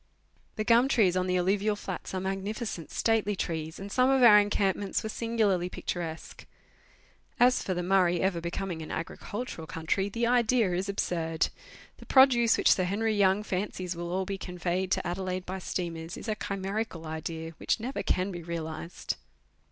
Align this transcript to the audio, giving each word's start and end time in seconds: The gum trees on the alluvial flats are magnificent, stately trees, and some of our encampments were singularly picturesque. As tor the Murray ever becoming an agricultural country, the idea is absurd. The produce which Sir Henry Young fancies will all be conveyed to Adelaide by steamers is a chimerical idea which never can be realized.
The 0.55 0.63
gum 0.63 0.87
trees 0.87 1.15
on 1.15 1.27
the 1.27 1.37
alluvial 1.37 1.75
flats 1.75 2.15
are 2.15 2.19
magnificent, 2.19 2.89
stately 2.89 3.35
trees, 3.35 3.77
and 3.77 3.91
some 3.91 4.09
of 4.09 4.23
our 4.23 4.39
encampments 4.39 5.03
were 5.03 5.09
singularly 5.09 5.69
picturesque. 5.69 6.47
As 7.39 7.63
tor 7.63 7.75
the 7.75 7.83
Murray 7.83 8.19
ever 8.19 8.41
becoming 8.41 8.81
an 8.81 8.89
agricultural 8.89 9.67
country, 9.67 10.09
the 10.09 10.25
idea 10.25 10.73
is 10.73 10.89
absurd. 10.89 11.49
The 11.97 12.07
produce 12.07 12.57
which 12.57 12.71
Sir 12.71 12.85
Henry 12.85 13.15
Young 13.15 13.43
fancies 13.43 13.95
will 13.95 14.11
all 14.11 14.25
be 14.25 14.39
conveyed 14.39 14.89
to 14.93 15.05
Adelaide 15.05 15.45
by 15.45 15.59
steamers 15.59 16.17
is 16.17 16.27
a 16.27 16.33
chimerical 16.33 17.05
idea 17.05 17.51
which 17.57 17.79
never 17.79 18.01
can 18.01 18.31
be 18.31 18.41
realized. 18.41 19.17